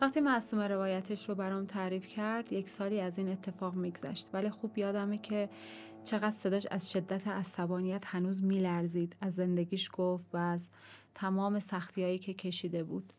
وقتی 0.00 0.20
معصومه 0.20 0.68
روایتش 0.68 1.28
رو 1.28 1.34
برام 1.34 1.66
تعریف 1.66 2.06
کرد 2.06 2.52
یک 2.52 2.68
سالی 2.68 3.00
از 3.00 3.18
این 3.18 3.28
اتفاق 3.28 3.74
میگذشت. 3.74 4.30
ولی 4.32 4.50
خوب 4.50 4.78
یادمه 4.78 5.18
که 5.18 5.48
چقدر 6.04 6.30
صداش 6.30 6.66
از 6.70 6.90
شدت 6.90 7.28
عصبانیت 7.28 8.04
هنوز 8.06 8.44
میلرزید. 8.44 9.16
از 9.20 9.34
زندگیش 9.34 9.90
گفت 9.92 10.34
و 10.34 10.36
از 10.36 10.68
تمام 11.14 11.60
سختیایی 11.60 12.18
که 12.18 12.34
کشیده 12.34 12.84
بود. 12.84 13.12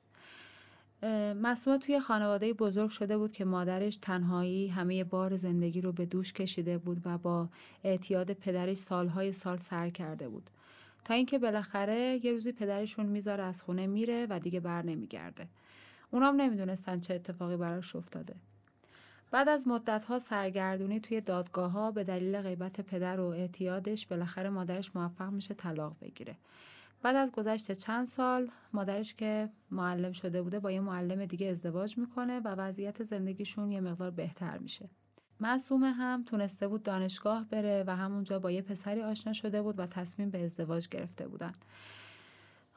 مسئول 1.42 1.78
توی 1.78 2.00
خانواده 2.00 2.54
بزرگ 2.54 2.90
شده 2.90 3.18
بود 3.18 3.32
که 3.32 3.46
مادرش 3.46 3.96
تنهایی 3.96 4.68
همه 4.68 5.04
بار 5.04 5.36
زندگی 5.36 5.82
رو 5.82 5.92
به 5.92 6.06
دوش 6.06 6.34
کشیده 6.34 6.78
بود 6.78 7.02
و 7.06 7.18
با 7.18 7.50
اعتیاد 7.84 8.34
پدرش 8.34 8.78
سالهای 8.78 9.34
سال 9.34 9.58
سر 9.58 9.90
کرده 9.90 10.30
بود. 10.30 10.50
تا 11.06 11.14
اینکه 11.14 11.40
بالاخره 11.40 12.20
یه 12.24 12.32
روزی 12.32 12.52
پدرشون 12.52 13.06
می‌ذاره 13.06 13.44
از 13.44 13.62
خونه 13.62 13.88
میره 13.88 14.28
و 14.30 14.40
دیگه 14.40 14.60
بر 14.60 14.82
نمیگرده. 14.82 15.48
اونام 16.12 16.36
نمی‌دونستن 16.36 17.00
چه 17.00 17.14
اتفاقی 17.14 17.58
براش 17.58 17.96
افتاده. 17.96 18.36
بعد 19.32 19.50
از 19.50 19.68
مدتها 19.68 20.20
سرگردونی 20.20 21.00
توی 21.00 21.22
دادگاه 21.22 21.72
ها 21.72 21.92
به 21.92 22.04
دلیل 22.04 22.42
غیبت 22.42 22.82
پدر 22.82 23.20
و 23.20 23.26
اعتیادش 23.26 24.08
بالاخره 24.08 24.50
مادرش 24.50 24.96
موفق 24.96 25.30
میشه 25.30 25.54
طلاق 25.54 25.96
بگیره. 26.02 26.38
بعد 27.04 27.16
از 27.16 27.32
گذشت 27.32 27.72
چند 27.72 28.08
سال 28.08 28.48
مادرش 28.74 29.14
که 29.14 29.50
معلم 29.72 30.12
شده 30.12 30.42
بوده 30.42 30.60
با 30.60 30.72
یه 30.72 30.80
معلم 30.80 31.26
دیگه 31.26 31.48
ازدواج 31.48 31.98
می‌کنه 31.98 32.40
و 32.40 32.48
وضعیت 32.48 33.04
زندگیشون 33.04 33.72
یه 33.72 33.82
مقدار 33.82 34.12
بهتر 34.12 34.58
میشه. 34.58 34.90
معصومه 35.40 35.92
هم 35.92 36.24
تونسته 36.24 36.68
بود 36.68 36.84
دانشگاه 36.84 37.46
بره 37.50 37.84
و 37.88 37.96
همونجا 37.96 38.40
با 38.40 38.52
یه 38.52 38.62
پسری 38.62 39.02
آشنا 39.02 39.34
شده 39.34 39.62
بود 39.62 39.80
و 39.80 39.86
تصمیم 39.86 40.30
به 40.30 40.44
ازدواج 40.44 40.88
گرفته 40.88 41.28
بودن. 41.28 41.52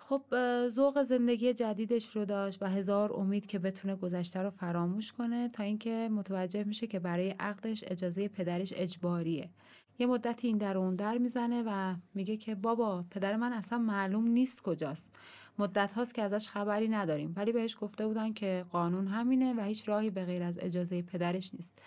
خب 0.09 0.23
ذوق 0.69 1.03
زندگی 1.03 1.55
جدیدش 1.55 2.17
رو 2.17 2.25
داشت 2.25 2.63
و 2.63 2.67
هزار 2.67 3.13
امید 3.13 3.47
که 3.47 3.59
بتونه 3.59 3.97
گذشته 3.97 4.43
رو 4.43 4.51
فراموش 4.51 5.13
کنه 5.13 5.49
تا 5.49 5.63
اینکه 5.63 6.09
متوجه 6.13 6.65
میشه 6.65 6.87
که 6.87 6.99
برای 6.99 7.31
عقدش 7.31 7.85
اجازه 7.87 8.29
پدرش 8.29 8.73
اجباریه. 8.77 9.51
یه 9.99 10.07
مدتی 10.07 10.47
این 10.47 10.59
در 10.59 10.79
اون 10.79 10.97
در 10.97 11.19
می‌زنه 11.19 11.63
و 11.67 11.95
میگه 12.15 12.37
که 12.37 12.55
بابا 12.55 13.05
پدر 13.11 13.37
من 13.37 13.53
اصلا 13.53 13.79
معلوم 13.79 14.27
نیست 14.27 14.63
کجاست. 14.63 15.11
مدت 15.59 15.93
هاست 15.93 16.15
که 16.15 16.23
ازش 16.23 16.49
خبری 16.49 16.89
نداریم. 16.89 17.33
ولی 17.37 17.53
بهش 17.53 17.77
گفته 17.81 18.07
بودن 18.07 18.33
که 18.33 18.65
قانون 18.71 19.07
همینه 19.07 19.55
و 19.55 19.61
هیچ 19.61 19.89
راهی 19.89 20.11
به 20.11 20.25
غیر 20.25 20.43
از 20.43 20.59
اجازه 20.59 21.03
پدرش 21.03 21.55
نیست. 21.55 21.83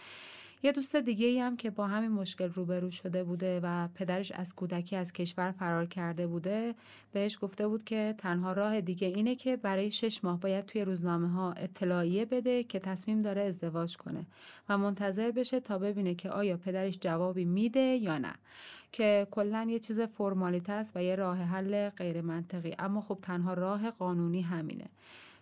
یه 0.63 0.72
دوست 0.72 0.95
دیگه 0.95 1.27
ای 1.27 1.39
هم 1.39 1.58
که 1.58 1.69
با 1.69 1.88
همین 1.88 2.11
مشکل 2.11 2.50
روبرو 2.50 2.89
شده 2.89 3.23
بوده 3.23 3.59
و 3.63 3.88
پدرش 3.88 4.31
از 4.31 4.55
کودکی 4.55 4.95
از 4.95 5.13
کشور 5.13 5.52
فرار 5.52 5.86
کرده 5.86 6.27
بوده 6.27 6.75
بهش 7.11 7.38
گفته 7.41 7.67
بود 7.67 7.83
که 7.83 8.16
تنها 8.17 8.53
راه 8.53 8.81
دیگه 8.81 9.08
اینه 9.08 9.35
که 9.35 9.58
برای 9.58 9.91
شش 9.91 10.23
ماه 10.23 10.39
باید 10.39 10.66
توی 10.66 10.81
روزنامه 10.81 11.30
ها 11.30 11.52
اطلاعیه 11.52 12.25
بده 12.25 12.63
که 12.63 12.80
تصمیم 12.80 13.22
داره 13.22 13.41
ازدواج 13.41 13.97
کنه 13.97 14.25
و 14.69 14.78
منتظر 14.78 15.31
بشه 15.31 15.59
تا 15.59 15.78
ببینه 15.78 16.16
که 16.16 16.29
آیا 16.29 16.57
پدرش 16.57 16.97
جوابی 17.01 17.45
میده 17.45 17.79
یا 17.79 18.18
نه. 18.18 18.34
که 18.91 19.28
کلا 19.31 19.68
یه 19.69 19.79
چیز 19.79 20.00
فرمالیته 20.00 20.72
است 20.72 20.91
و 20.95 21.03
یه 21.03 21.16
راه 21.16 21.38
حل 21.38 21.89
غیر 21.89 22.22
منطقی 22.22 22.75
اما 22.79 23.01
خب 23.01 23.18
تنها 23.22 23.53
راه 23.53 23.89
قانونی 23.89 24.41
همینه. 24.41 24.89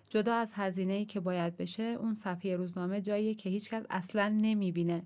جدا 0.10 0.36
از 0.36 0.52
هزینه 0.54 1.06
که 1.06 1.20
باید 1.20 1.58
بشه 1.58 1.84
اون 1.84 2.14
صفحه 2.14 2.56
روزنامه 2.56 3.02
جاییه 3.02 3.36
که 3.36 3.50
هیچکس 3.50 3.86
اصلا 3.90 4.30
نمی‌بینه. 4.42 5.04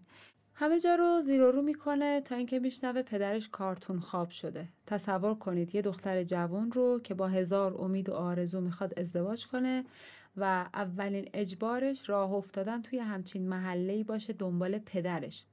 همه 0.53 0.79
جا 0.79 0.95
رو 0.95 1.21
زیر 1.25 1.41
رو 1.41 1.61
می‌کنه 1.61 2.21
تا 2.21 2.35
اینکه 2.35 2.59
میشنوه 2.59 3.01
پدرش 3.01 3.49
کارتون 3.49 3.99
خواب 3.99 4.29
شده. 4.29 4.67
تصور 4.85 5.35
کنید 5.35 5.75
یه 5.75 5.81
دختر 5.81 6.23
جوان 6.23 6.71
رو 6.71 6.99
که 7.03 7.13
با 7.13 7.27
هزار 7.27 7.81
امید 7.81 8.09
و 8.09 8.13
آرزو 8.13 8.61
می‌خواد 8.61 8.99
ازدواج 8.99 9.47
کنه 9.47 9.85
و 10.37 10.69
اولین 10.73 11.29
اجبارش 11.33 12.09
راه 12.09 12.33
افتادن 12.33 12.81
توی 12.81 12.99
همچین 12.99 13.49
محله 13.49 14.03
باشه 14.03 14.33
دنبال 14.33 14.77
پدرش. 14.77 15.45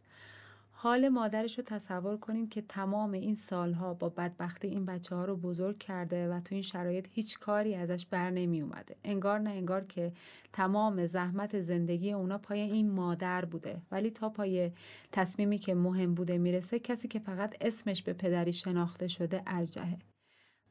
حال 0.78 1.08
مادرش 1.08 1.58
رو 1.58 1.64
تصور 1.64 2.16
کنید 2.16 2.48
که 2.48 2.62
تمام 2.62 3.12
این 3.12 3.34
سالها 3.34 3.94
با 3.94 4.08
بدبختی 4.08 4.68
این 4.68 4.86
بچه 4.86 5.14
ها 5.14 5.24
رو 5.24 5.36
بزرگ 5.36 5.78
کرده 5.78 6.28
و 6.28 6.40
تو 6.40 6.54
این 6.54 6.62
شرایط 6.62 7.08
هیچ 7.10 7.38
کاری 7.38 7.74
ازش 7.74 8.06
بر 8.06 8.30
نمی 8.30 8.60
اومده. 8.60 8.96
انگار 9.04 9.38
نه 9.38 9.50
انگار 9.50 9.84
که 9.84 10.12
تمام 10.52 11.06
زحمت 11.06 11.60
زندگی 11.60 12.12
اونا 12.12 12.38
پای 12.38 12.60
این 12.60 12.90
مادر 12.90 13.44
بوده 13.44 13.82
ولی 13.90 14.10
تا 14.10 14.28
پای 14.28 14.70
تصمیمی 15.12 15.58
که 15.58 15.74
مهم 15.74 16.14
بوده 16.14 16.38
می‌رسه 16.38 16.78
کسی 16.78 17.08
که 17.08 17.18
فقط 17.18 17.54
اسمش 17.60 18.02
به 18.02 18.12
پدری 18.12 18.52
شناخته 18.52 19.08
شده 19.08 19.42
ارجهه 19.46 19.98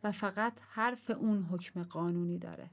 و 0.04 0.12
فقط 0.12 0.54
حرف 0.70 1.10
اون 1.10 1.44
حکم 1.44 1.84
قانونی 1.84 2.38
داره. 2.38 2.70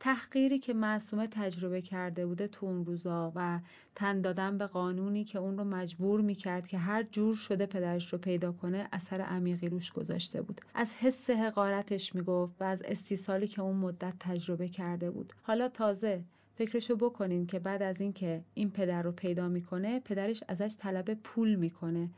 تحقیری 0.00 0.58
که 0.58 0.74
معصومه 0.74 1.26
تجربه 1.26 1.82
کرده 1.82 2.26
بوده 2.26 2.48
تو 2.48 2.66
اون 2.66 2.84
روزا 2.84 3.32
و 3.34 3.60
تن 3.94 4.20
دادن 4.20 4.58
به 4.58 4.66
قانونی 4.66 5.24
که 5.24 5.38
اون 5.38 5.58
رو 5.58 5.64
مجبور 5.64 6.20
می‌کرد 6.20 6.68
که 6.68 6.78
هر 6.78 7.02
جور 7.02 7.34
شده 7.34 7.66
پدرش 7.66 8.12
رو 8.12 8.18
پیدا 8.18 8.52
کنه 8.52 8.88
اثر 8.92 9.20
عمیقی 9.20 9.68
روش 9.68 9.92
گذاشته 9.92 10.42
بود. 10.42 10.60
از 10.74 10.94
حس 10.94 11.30
حقارتش 11.30 12.14
می‌گفت 12.14 12.54
و 12.60 12.64
از 12.64 12.82
استیصالی 12.82 13.46
که 13.46 13.62
اون 13.62 13.76
مدت 13.76 14.14
تجربه 14.20 14.68
کرده 14.68 15.10
بود. 15.10 15.32
حالا 15.42 15.68
تازه 15.68 16.22
فکرشو 16.56 16.96
بکنین 16.96 17.46
که 17.46 17.58
بعد 17.58 17.82
از 17.82 18.00
اینکه 18.00 18.42
این 18.54 18.70
پدر 18.70 19.02
رو 19.02 19.12
پیدا 19.12 19.48
می‌کنه 19.48 20.00
پدرش 20.00 20.44
ازش 20.48 20.74
طلب 20.78 21.14
پول 21.14 21.54
می‌کنه. 21.54 22.10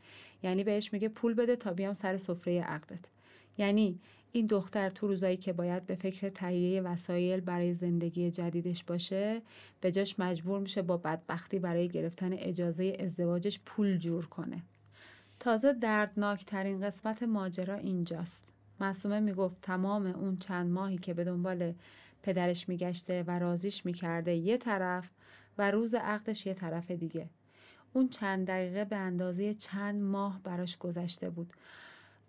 یعنی 0.43 0.63
بهش 0.63 0.93
میگه 0.93 1.09
پول 1.09 1.33
بده 1.33 1.55
تا 1.55 1.73
بیام 1.73 1.93
سر 1.93 2.17
سفره 2.17 2.61
عقدت. 2.61 3.05
یعنی 3.57 3.99
این 4.35 4.47
دختر 4.47 4.89
تو 4.89 5.07
روزایی 5.07 5.37
که 5.37 5.53
باید 5.53 5.85
به 5.85 5.95
فکر 5.95 6.29
تهیه 6.29 6.81
وسایل 6.81 7.39
برای 7.39 7.73
زندگی 7.73 8.31
جدیدش 8.31 8.83
باشه 8.83 9.41
به 9.81 9.91
جاش 9.91 10.19
مجبور 10.19 10.59
میشه 10.59 10.81
با 10.81 10.97
بدبختی 10.97 11.59
برای 11.59 11.89
گرفتن 11.89 12.33
اجازه 12.33 12.97
ازدواجش 12.99 13.59
پول 13.65 13.97
جور 13.97 14.25
کنه. 14.25 14.63
تازه 15.39 15.73
دردناکترین 15.73 16.81
قسمت 16.81 17.23
ماجرا 17.23 17.75
اینجاست. 17.75 18.49
معصومه 18.79 19.19
می‌گفت 19.19 19.61
تمام 19.61 20.05
اون 20.05 20.37
چند 20.37 20.71
ماهی 20.71 20.97
که 20.97 21.13
به 21.13 21.23
دنبال 21.23 21.73
پدرش 22.23 22.69
میگشته 22.69 23.23
و 23.27 23.39
رازیش 23.39 23.85
می‌کرده 23.85 24.35
یه 24.35 24.57
طرف 24.57 25.11
و 25.57 25.71
روز 25.71 25.93
عقدش 25.93 26.45
یه 26.45 26.53
طرف 26.53 26.91
دیگه. 26.91 27.29
اون 27.93 28.09
چند 28.09 28.47
دقیقه 28.47 28.85
به 28.85 28.95
اندازه 28.95 29.53
چند 29.53 30.01
ماه 30.01 30.41
براش 30.43 30.77
گذشته 30.77 31.29
بود. 31.29 31.53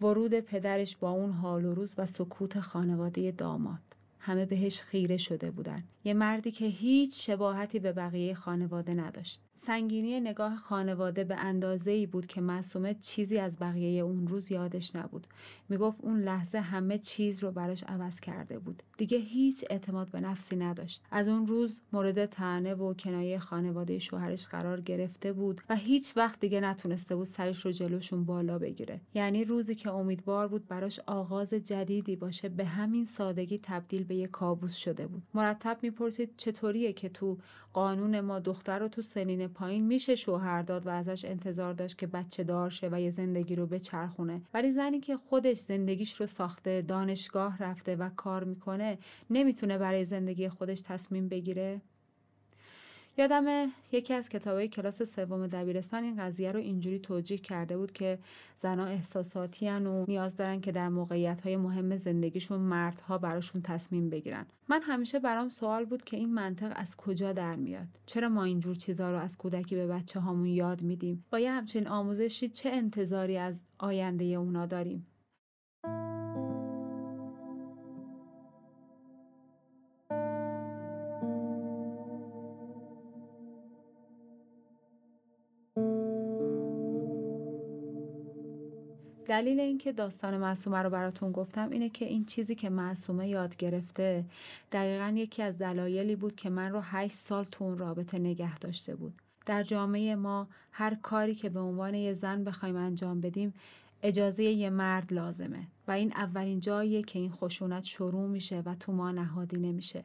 ورود 0.00 0.40
پدرش 0.40 0.96
با 0.96 1.10
اون 1.10 1.30
حال 1.30 1.64
و 1.64 1.74
روز 1.74 1.94
و 1.98 2.06
سکوت 2.06 2.60
خانواده 2.60 3.30
داماد. 3.30 3.80
همه 4.24 4.46
بهش 4.46 4.80
خیره 4.80 5.16
شده 5.16 5.50
بودن. 5.50 5.84
یه 6.04 6.14
مردی 6.14 6.50
که 6.50 6.66
هیچ 6.66 7.26
شباهتی 7.26 7.78
به 7.78 7.92
بقیه 7.92 8.34
خانواده 8.34 8.94
نداشت. 8.94 9.40
سنگینی 9.56 10.20
نگاه 10.20 10.56
خانواده 10.56 11.24
به 11.24 11.36
اندازه 11.36 11.90
ای 11.90 12.06
بود 12.06 12.26
که 12.26 12.40
معصومه 12.40 12.94
چیزی 12.94 13.38
از 13.38 13.58
بقیه 13.58 14.02
اون 14.02 14.26
روز 14.26 14.52
یادش 14.52 14.96
نبود. 14.96 15.26
می‌گفت 15.68 16.00
اون 16.04 16.20
لحظه 16.20 16.58
همه 16.58 16.98
چیز 16.98 17.42
رو 17.42 17.50
براش 17.50 17.84
عوض 17.84 18.20
کرده 18.20 18.58
بود. 18.58 18.82
دیگه 18.98 19.18
هیچ 19.18 19.64
اعتماد 19.70 20.10
به 20.10 20.20
نفسی 20.20 20.56
نداشت. 20.56 21.02
از 21.10 21.28
اون 21.28 21.46
روز 21.46 21.80
مورد 21.92 22.26
تنه 22.26 22.74
و 22.74 22.94
کنایه 22.94 23.38
خانواده 23.38 23.98
شوهرش 23.98 24.46
قرار 24.46 24.80
گرفته 24.80 25.32
بود 25.32 25.60
و 25.68 25.76
هیچ 25.76 26.16
وقت 26.16 26.40
دیگه 26.40 26.60
نتونسته 26.60 27.16
بود 27.16 27.26
سرش 27.26 27.66
رو 27.66 27.72
جلوشون 27.72 28.24
بالا 28.24 28.58
بگیره. 28.58 29.00
یعنی 29.14 29.44
روزی 29.44 29.74
که 29.74 29.90
امیدوار 29.90 30.48
بود 30.48 30.68
براش 30.68 31.00
آغاز 31.06 31.54
جدیدی 31.54 32.16
باشه 32.16 32.48
به 32.48 32.64
همین 32.64 33.04
سادگی 33.04 33.58
تبدیل 33.62 34.04
به 34.04 34.13
یه 34.14 34.26
کابوس 34.26 34.74
شده 34.74 35.06
بود. 35.06 35.22
مرتب 35.34 35.78
می‌پرسید 35.82 36.30
چطوریه 36.36 36.92
که 36.92 37.08
تو 37.08 37.38
قانون 37.72 38.20
ما 38.20 38.38
دختر 38.38 38.78
رو 38.78 38.88
تو 38.88 39.02
سنین 39.02 39.48
پایین 39.48 39.86
میشه 39.86 40.14
شوهر 40.14 40.62
داد 40.62 40.86
و 40.86 40.90
ازش 40.90 41.24
انتظار 41.24 41.72
داشت 41.72 41.98
که 41.98 42.06
بچه 42.06 42.44
دار 42.44 42.70
شه 42.70 42.88
و 42.92 43.00
یه 43.00 43.10
زندگی 43.10 43.54
رو 43.56 43.66
بچرخونه. 43.66 44.42
ولی 44.54 44.72
زنی 44.72 45.00
که 45.00 45.16
خودش 45.16 45.58
زندگیش 45.58 46.20
رو 46.20 46.26
ساخته 46.26 46.82
دانشگاه 46.82 47.58
رفته 47.58 47.96
و 47.96 48.10
کار 48.16 48.44
می‌کنه 48.44 48.98
نمی‌تونه 49.30 49.78
برای 49.78 50.04
زندگی 50.04 50.48
خودش 50.48 50.80
تصمیم 50.80 51.28
بگیره؟ 51.28 51.80
یادم 53.18 53.72
یکی 53.92 54.14
از 54.14 54.28
کتابای 54.28 54.68
کلاس 54.68 55.02
سوم 55.02 55.46
دبیرستان 55.46 56.04
این 56.04 56.16
قضیه 56.16 56.52
رو 56.52 56.60
اینجوری 56.60 56.98
توجیه 56.98 57.38
کرده 57.38 57.76
بود 57.76 57.92
که 57.92 58.18
زنها 58.58 58.86
احساساتی 58.86 59.68
و 59.68 60.04
نیاز 60.08 60.36
دارن 60.36 60.60
که 60.60 60.72
در 60.72 60.88
موقعیت 60.88 61.40
های 61.40 61.56
مهم 61.56 61.96
زندگیشون 61.96 62.60
مردها 62.60 63.18
براشون 63.18 63.62
تصمیم 63.62 64.10
بگیرن. 64.10 64.46
من 64.68 64.82
همیشه 64.82 65.18
برام 65.18 65.48
سوال 65.48 65.84
بود 65.84 66.04
که 66.04 66.16
این 66.16 66.34
منطق 66.34 66.72
از 66.76 66.96
کجا 66.96 67.32
در 67.32 67.56
میاد؟ 67.56 67.88
چرا 68.06 68.28
ما 68.28 68.44
اینجور 68.44 68.74
چیزها 68.74 69.10
رو 69.10 69.18
از 69.18 69.38
کودکی 69.38 69.74
به 69.74 69.86
بچه 69.86 70.20
هامون 70.20 70.46
یاد 70.46 70.82
میدیم؟ 70.82 71.24
با 71.30 71.38
یه 71.38 71.52
همچین 71.52 71.88
آموزشی 71.88 72.48
چه 72.48 72.70
انتظاری 72.70 73.36
از 73.36 73.60
آینده 73.78 74.24
اونا 74.24 74.66
داریم؟ 74.66 75.06
دلیل 89.34 89.60
اینکه 89.60 89.92
داستان 89.92 90.36
معصومه 90.36 90.78
رو 90.78 90.90
براتون 90.90 91.32
گفتم 91.32 91.70
اینه 91.70 91.88
که 91.88 92.04
این 92.04 92.24
چیزی 92.24 92.54
که 92.54 92.70
معصومه 92.70 93.28
یاد 93.28 93.56
گرفته 93.56 94.24
دقیقا 94.72 95.14
یکی 95.16 95.42
از 95.42 95.58
دلایلی 95.58 96.16
بود 96.16 96.36
که 96.36 96.50
من 96.50 96.72
رو 96.72 96.80
هشت 96.80 97.16
سال 97.16 97.44
تو 97.44 97.64
اون 97.64 97.78
رابطه 97.78 98.18
نگه 98.18 98.58
داشته 98.58 98.96
بود. 98.96 99.14
در 99.46 99.62
جامعه 99.62 100.16
ما 100.16 100.48
هر 100.72 100.94
کاری 100.94 101.34
که 101.34 101.48
به 101.48 101.60
عنوان 101.60 101.94
یه 101.94 102.12
زن 102.12 102.44
بخوایم 102.44 102.76
انجام 102.76 103.20
بدیم 103.20 103.54
اجازه 104.02 104.44
یه 104.44 104.70
مرد 104.70 105.12
لازمه 105.12 105.66
و 105.88 105.92
این 105.92 106.12
اولین 106.12 106.60
جاییه 106.60 107.02
که 107.02 107.18
این 107.18 107.30
خشونت 107.30 107.84
شروع 107.84 108.28
میشه 108.28 108.62
و 108.66 108.74
تو 108.74 108.92
ما 108.92 109.12
نهادی 109.12 109.56
نمیشه 109.56 110.04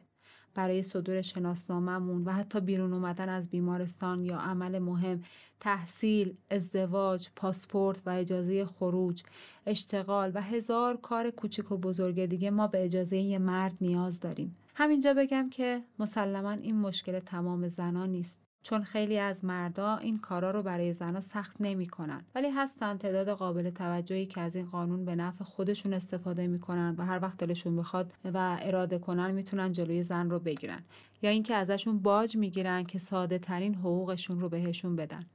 برای 0.54 0.82
صدور 0.82 1.22
شناسنامهمون 1.22 2.24
و 2.24 2.32
حتی 2.32 2.60
بیرون 2.60 2.92
اومدن 2.92 3.28
از 3.28 3.50
بیمارستان 3.50 4.24
یا 4.24 4.38
عمل 4.38 4.78
مهم 4.78 5.22
تحصیل، 5.60 6.36
ازدواج، 6.50 7.28
پاسپورت 7.36 8.02
و 8.06 8.10
اجازه 8.10 8.64
خروج، 8.64 9.22
اشتغال 9.66 10.32
و 10.34 10.42
هزار 10.42 10.96
کار 10.96 11.30
کوچک 11.30 11.72
و 11.72 11.76
بزرگ 11.76 12.26
دیگه 12.26 12.50
ما 12.50 12.66
به 12.66 12.84
اجازه 12.84 13.16
یه 13.16 13.38
مرد 13.38 13.76
نیاز 13.80 14.20
داریم. 14.20 14.56
همینجا 14.74 15.14
بگم 15.14 15.50
که 15.50 15.84
مسلما 15.98 16.50
این 16.50 16.76
مشکل 16.76 17.18
تمام 17.18 17.68
زنان 17.68 18.08
نیست. 18.08 18.49
چون 18.62 18.82
خیلی 18.82 19.18
از 19.18 19.44
مردا 19.44 19.96
این 19.96 20.18
کارا 20.18 20.50
رو 20.50 20.62
برای 20.62 20.92
زنا 20.92 21.20
سخت 21.20 21.56
نمی‌کنن. 21.60 22.24
ولی 22.34 22.50
هستن 22.50 22.96
تعداد 22.96 23.28
قابل 23.28 23.70
توجهی 23.70 24.26
که 24.26 24.40
از 24.40 24.56
این 24.56 24.66
قانون 24.66 25.04
به 25.04 25.14
نفع 25.14 25.44
خودشون 25.44 25.92
استفاده 25.92 26.46
می‌کنن 26.46 26.94
و 26.98 27.04
هر 27.04 27.18
وقت 27.22 27.36
دلشون 27.36 27.76
بخواد 27.76 28.12
و 28.24 28.58
اراده 28.60 28.98
کنن 28.98 29.30
می‌تونن 29.30 29.72
جلوی 29.72 30.02
زن 30.02 30.30
رو 30.30 30.38
بگیرن. 30.38 30.82
یا 31.22 31.30
اینکه 31.30 31.54
ازشون 31.54 31.98
باج 31.98 32.36
می‌گیرن 32.36 32.84
که 32.84 32.98
ساده 32.98 33.38
ترین 33.38 33.74
حقوقشون 33.74 34.40
رو 34.40 34.48
بهشون 34.48 34.96
بدن. 34.96 35.26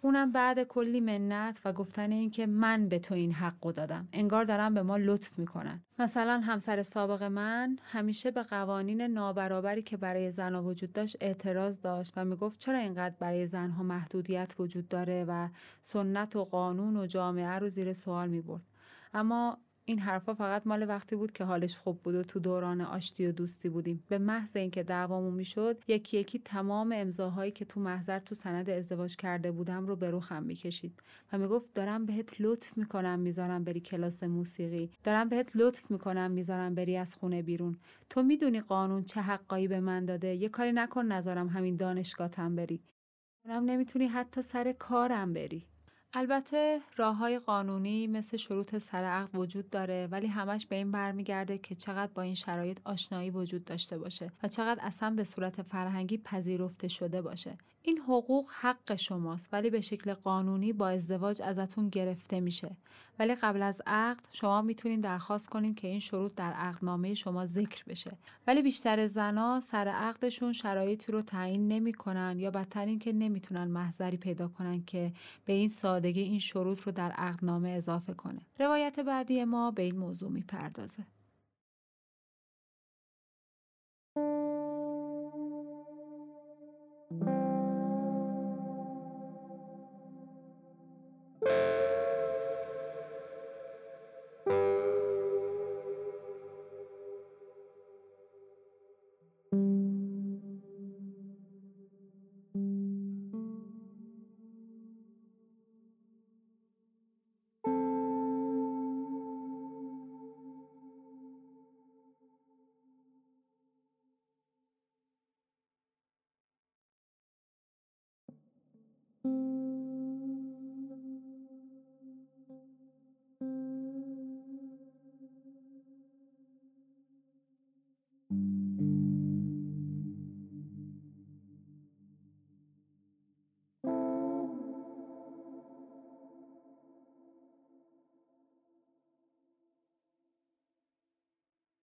اونم 0.00 0.32
بعد 0.32 0.62
کلی 0.62 1.00
منت 1.00 1.60
و 1.64 1.72
گفتن 1.72 2.12
اینکه 2.12 2.46
من 2.46 2.88
به 2.88 2.98
تو 2.98 3.14
این 3.14 3.32
حق 3.32 3.60
دادم. 3.60 4.08
انگار 4.12 4.44
دارم 4.44 4.74
به 4.74 4.82
ما 4.82 4.96
لطف 4.96 5.38
می‌کنن. 5.38 5.82
مثلا 5.98 6.40
همسر 6.40 6.82
سابق 6.82 7.22
من 7.22 7.78
همیشه 7.82 8.30
به 8.30 8.42
قوانین 8.42 9.02
نابرابری 9.02 9.82
که 9.82 9.96
برای 9.96 10.30
زنها 10.30 10.62
وجود 10.62 10.92
داشت 10.92 11.16
اعتراض 11.20 11.80
داشت 11.80 12.12
و 12.16 12.24
می‌گفت 12.24 12.60
چرا 12.60 12.78
اینقدر 12.78 13.14
برای 13.18 13.46
زنها 13.46 13.82
محدودیت 13.82 14.54
وجود 14.58 14.88
داره 14.88 15.24
و 15.28 15.48
سنت 15.82 16.36
و 16.36 16.44
قانون 16.44 16.96
و 16.96 17.06
جامعه 17.06 17.58
رو 17.58 17.68
زیر 17.68 17.92
سوال 17.92 18.28
می‌برد. 18.28 18.62
اما 19.14 19.58
این 19.88 19.98
حرفا 19.98 20.34
فقط 20.34 20.66
مال 20.66 20.88
وقتی 20.88 21.16
بود 21.16 21.32
که 21.32 21.44
حالش 21.44 21.78
خوب 21.78 22.02
بود 22.02 22.14
و 22.14 22.22
تو 22.22 22.40
دوران 22.40 22.80
آشتی 22.80 23.26
و 23.26 23.32
دوستی 23.32 23.68
بودیم. 23.68 24.04
به 24.08 24.18
محض 24.18 24.56
اینکه 24.56 24.82
دعوامون 24.82 25.34
می‌شد 25.34 25.82
یکی 25.88 26.16
یکی 26.18 26.38
تمام 26.38 26.92
امضاهایی 26.96 27.50
که 27.50 27.64
تو 27.64 27.80
محضر 27.80 28.18
تو 28.18 28.34
سند 28.34 28.70
ازدواج 28.70 29.16
کرده 29.16 29.52
بودم 29.52 29.86
رو 29.86 29.96
به 29.96 30.10
روخم 30.10 30.42
می‌کشید 30.42 31.02
و 31.32 31.38
می‌گفت 31.38 31.74
دارم 31.74 32.06
بهت 32.06 32.40
لطف 32.40 32.78
می‌کنم 32.78 33.18
می‌ذارم 33.18 33.64
بری 33.64 33.80
کلاس 33.80 34.22
موسیقی. 34.22 34.90
دارم 35.04 35.28
بهت 35.28 35.56
لطف 35.56 35.90
می‌کنم 35.90 36.30
می‌ذارم 36.30 36.74
بری 36.74 36.96
از 36.96 37.14
خونه 37.14 37.42
بیرون. 37.42 37.76
تو 38.10 38.22
می‌دونی 38.22 38.60
قانون 38.60 39.04
چه 39.04 39.20
حقایی 39.20 39.68
به 39.68 39.80
من 39.80 40.04
داده؟ 40.04 40.34
یه 40.34 40.48
کاری 40.48 40.72
نکن 40.72 41.04
نذارم 41.06 41.48
همین 41.48 41.76
دانشگاهتم 41.76 42.56
بری. 42.56 42.82
دارم 43.44 43.64
نمی‌تونی 43.64 44.06
حتی 44.06 44.42
سر 44.42 44.72
کارم 44.72 45.32
بری. 45.32 45.66
البته 46.18 46.80
راه 46.96 47.16
های 47.16 47.38
قانونی 47.38 48.06
مثل 48.06 48.36
شروط 48.36 48.78
سرعقد 48.78 49.34
وجود 49.34 49.70
داره 49.70 50.08
ولی 50.10 50.26
همش 50.26 50.66
به 50.66 50.76
این 50.76 50.90
برمیگرده 50.90 51.58
که 51.58 51.74
چقدر 51.74 52.12
با 52.14 52.22
این 52.22 52.34
شرایط 52.34 52.78
آشنایی 52.84 53.30
وجود 53.30 53.64
داشته 53.64 53.98
باشه 53.98 54.32
و 54.42 54.48
چقدر 54.48 54.80
اصلا 54.82 55.10
به 55.10 55.24
صورت 55.24 55.62
فرهنگی 55.62 56.18
پذیرفته 56.18 56.88
شده 56.88 57.22
باشه. 57.22 57.58
این 57.86 57.98
حقوق 57.98 58.50
حق 58.60 58.94
شماست 58.94 59.48
ولی 59.52 59.70
به 59.70 59.80
شکل 59.80 60.14
قانونی 60.14 60.72
با 60.72 60.88
ازدواج 60.88 61.42
ازتون 61.42 61.88
گرفته 61.88 62.40
میشه. 62.40 62.76
ولی 63.18 63.34
قبل 63.34 63.62
از 63.62 63.82
عقد 63.86 64.28
شما 64.32 64.62
می‌تونید 64.62 65.00
درخواست 65.00 65.48
کنید 65.48 65.76
که 65.76 65.88
این 65.88 66.00
شروط 66.00 66.34
در 66.34 66.52
عقدنامه 66.52 67.14
شما 67.14 67.46
ذکر 67.46 67.84
بشه. 67.84 68.18
ولی 68.46 68.62
بیشتر 68.62 69.06
زنا 69.06 69.60
سر 69.60 69.88
عقدشون 69.88 70.52
شرایطی 70.52 71.12
رو 71.12 71.22
تعیین 71.22 71.68
نمی‌کنن 71.68 72.38
یا 72.38 72.50
بدتر 72.50 72.86
اینکه 72.86 73.12
نمی‌تونن 73.12 73.64
محضری 73.64 74.16
پیدا 74.16 74.48
کنن 74.48 74.84
که 74.84 75.12
به 75.44 75.52
این 75.52 75.68
سادگی 75.68 76.20
این 76.20 76.38
شروط 76.38 76.80
رو 76.80 76.92
در 76.92 77.10
عقدنامه 77.12 77.68
اضافه 77.68 78.14
کنه. 78.14 78.40
روایت 78.58 79.00
بعدی 79.00 79.44
ما 79.44 79.70
به 79.70 79.82
این 79.82 79.98
موضوع 79.98 80.30
می‌پردازه. 80.30 81.06